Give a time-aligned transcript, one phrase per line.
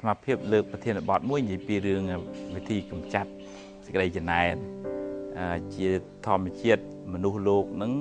[0.00, 2.02] សមាភិបលើកប្រធានបទមួយនិយាយពីរឿង
[2.54, 3.30] វិធីកម្ចាត់
[3.84, 4.54] សេចក្តីចំណែន
[5.74, 5.88] ជា
[6.26, 7.92] ធម្មជាតិមនុស្សលោកនឹង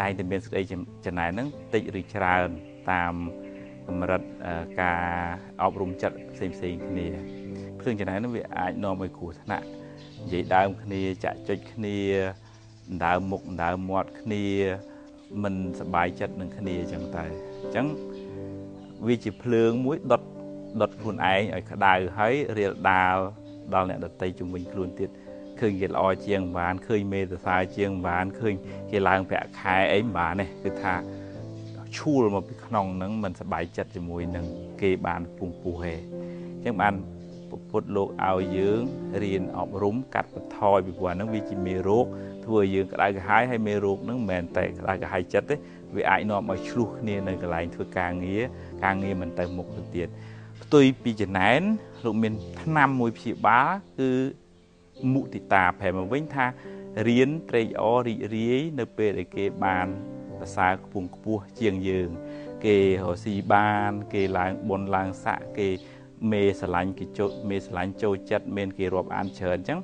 [0.00, 0.62] តែងតែមានសេចក្តី
[1.06, 2.48] ចំណែននឹងតិចឬច្រើន
[2.90, 3.14] តាម
[3.88, 4.22] កម្រិត
[4.80, 5.02] ការ
[5.62, 7.06] អប់រំចិត្តផ្សេងផ្សេងគ្នា
[7.80, 9.66] ភ្លើងចំណែននឹងវាអាចនាំឲ្យគ្រោះថ្នាក់
[10.22, 11.96] និយាយដើមគ្នាចាក់ចុចគ្នា
[13.04, 14.44] ដើមមុខដើមមាត់គ្នា
[15.42, 17.24] មិនសบายចិត្តនឹងគ្នាអញ្ចឹងទៅ
[17.62, 17.86] អញ្ចឹង
[19.06, 20.22] វាជាភ្លើងមួយដុត
[20.81, 23.17] ដុតខ្លួនឯងឲ្យក្តៅហើយរាលដាល
[23.73, 25.09] ដល់អ្នកដតីជំនាញខ្លួនទៀត
[25.59, 28.53] ឃើញគេល្អជាងបានឃើញមេសរសើរជាងបានឃើញ
[28.91, 30.93] គេឡើងប្រាក់ខែអីបានទេគឺថា
[31.97, 34.45] ឈួលមកពីក្នុងហ្នឹងមិនសប្បាយចិត្តជាមួយនឹង
[34.81, 36.93] គេបានពងពោះទេអញ្ចឹងបាន
[37.69, 38.81] ពុទ្ធលោកឲ្យយើង
[39.23, 42.05] រៀនអប់រំកាត់បន្ថយពីព្រោះហ្នឹងវាជាមេរោគ
[42.45, 45.55] ធ្វើឲ្យយើងក្តៅក្រហាយហើយមេរោគហ្នឹងមិនមែនតែក្តៅក្រហាយចិត្តទេ
[45.95, 48.43] វាអាចនាំឲ្យឆ្លុះគ្នានៅកន្លែងធ្វើការងារ
[48.83, 50.07] ការងារមិនទៅមុខទៅទៀត
[50.61, 51.61] ផ្ទុយពីចំណែន
[52.03, 54.09] លោកមានឆ្នាំមួយព្យាបាលគឺ
[55.13, 56.45] មុទិតាប្រែមកវិញថា
[57.07, 59.87] រៀនត្រេកអររីករាយនៅពេលដែលគេបាន
[60.39, 62.09] ប្រសើរខ្ពង់ខ្ពស់ជាងយើង
[62.65, 65.69] គេរស់ស៊ីបាន គេឡើងបុណ្យឡើងស័កគេ
[66.31, 69.79] មេស្រឡាញ់គេចូលមេស្រឡាញ់ចូលចិត្តមានគេរាប់អានច្រើនអញ្ចឹង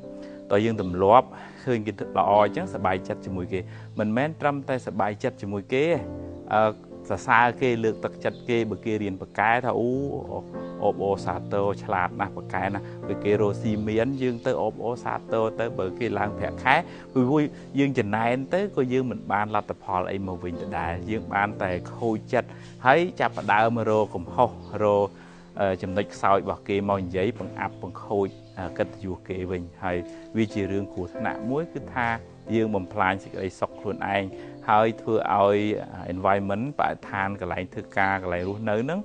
[0.52, 1.28] តើយើងទម្លាប់
[1.64, 3.60] ឃើញគេល្អអញ្ចឹងសប្បាយចិត្តជាមួយគេ
[4.00, 5.84] មិនមែនត្រឹមតែសប្បាយចិត្តជាមួយគេ
[6.54, 9.90] អឺ សរសើរគេលើកទឹកចិត្តគេបើគេរៀនបកែថាអូ
[10.84, 16.76] អបអូសាទរឆ្លាតណាស់បកែណាបើគេរស់ស៊ីមានយើងទៅអបអូសាទរទៅបើគេឡើងប្រាក់ខែ
[17.14, 17.42] ពីព្រោះ
[17.80, 22.50] យើងចំណែនទៅក៏យើងមិនបានលទ្ធផលអីមកវិញដដែលយើងបានតែខូចចិត្ត
[22.86, 24.50] ហើយចាប់ផ្ដើមរកកំហុស
[24.84, 25.08] រក
[25.82, 28.28] ចំណុចខ្សោយរបស់គេមកនិយាយបង្អាប់បង្ខូច
[28.78, 29.98] កិត្តិយសគេវិញហើយ
[30.38, 32.08] វាជារឿងគ្រោះថ្នាក់មួយគឺថា
[32.56, 34.24] យើងបំផ្លាញសេចក្តីសុខខ្លួនឯង
[34.70, 35.58] ហើយធ្វើឲ្យ
[36.14, 39.00] environment បរិស្ថានកន្លែងធ្វើការកន្លែងរស់នៅហ្នឹង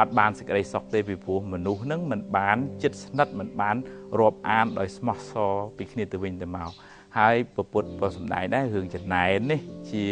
[0.00, 3.76] អត់បានសេចក្តីសុខទេពីព្រោះមនុស្សហ្នឹងមិនបានចិត្តស្និទ្ធមិនបាន
[4.18, 6.70] រាប់អានដោយស្មោះសរពីគ្នាទៅវិញទៅមក
[7.18, 10.04] ហើយពពុទ្ធក៏សម្ដែងដែររឿងចំណែននេះជា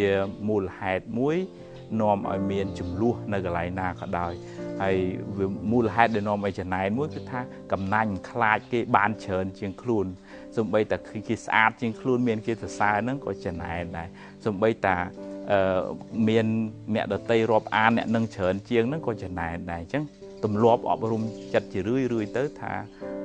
[0.49, 1.37] មូលហេតុមួយ
[2.01, 4.33] នាំឲ្យមានចំនួននៅកន្លែងណាក៏ដោយ
[4.83, 4.97] ហើយ
[5.73, 7.41] មូលហេតុដែលនាំឲ្យចំណែនមួយគឺថា
[7.73, 10.07] កំណាញ់ខ្លាចគេបានច្រើនជាងខ្លួន
[10.57, 10.97] សំបីតែ
[11.29, 14.09] គេស្អាតជាងខ្លួនមានគេសរសើរហ្នឹងក៏ចំណែនដែរ
[14.47, 14.97] សំបីតា
[16.29, 16.47] មាន
[16.95, 20.05] អ្នកដតីរាប់អានអ្នកនឹងច្រើនជាងហ្នឹងក៏ចំណែនដែរអញ្ចឹង
[20.45, 21.23] ទម្លាប់អប់រំ
[21.55, 22.73] ចិត្តជារឿយរឿយទៅថា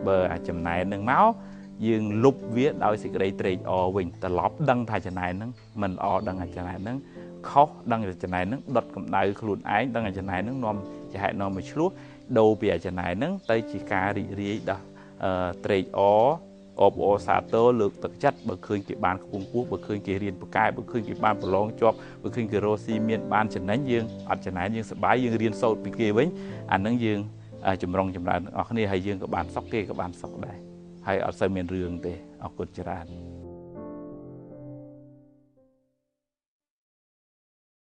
[0.07, 1.25] បើអាចំណែនហ្នឹងមក
[1.87, 6.97] យើងលុបវាដោយសេចក្តីត្រេកអរវិញត្រឡប់ដឹងថាចំណែនហ្នឹងមិនល្អដឹងថាចំណែនហ្នឹង
[7.49, 10.77] ខុសដឹងថាចំណែនហ្នឹងដុតកម្ដៅខ្លួនឯងដឹងថាចំណែនហ្នឹងនាំ
[11.11, 11.89] ជាហេតុនាំមកឆ្លោះ
[12.37, 14.79] ដូរពីអាចំណែនហ្នឹងទៅជាការរីករាយដោះ
[15.65, 16.25] ត្រេកអរ
[16.81, 26.27] អបអរសាទរលើកទឹកចិត្តបើឃើញគេបានខ្ពង់ខ្ពស់បើឃើញគេរៀនប្រកែបើឃើញគេបានប្រឡងជាប់បើឃើញគេរស់ស៊ីមានបានចំណេញយើងអត់ចំណែនយើងសប្បាយយើងរៀនសូត្រពីគេវិញ
[26.73, 27.19] អានឹងយើង
[27.83, 30.57] ចម្រុងចម្រើនទាំងអស់គ្នាហើយយើងក៏បានសុខគេក៏បានសុខដែរ
[31.07, 32.13] ហើយអត់សូវមានរឿងទេ
[32.43, 33.34] អរគុណច្រើន